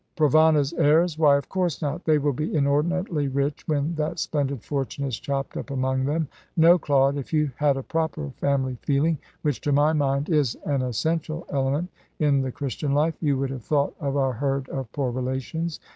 [0.17, 1.19] "Provana's heirs?
[1.19, 2.05] Why, of course not!
[2.05, 6.27] They will be inordinately rich when that splendid fortune is chopped up among them.
[6.57, 10.81] No, Claude, if you had a proper family feeling, which to my mind is an
[10.81, 15.11] essential element in the Christian life, you would have thought of our herd of poor
[15.11, 15.79] relations.